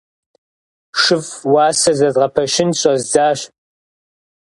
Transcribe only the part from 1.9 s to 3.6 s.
зэзгъэпэщын щӀэздзащ.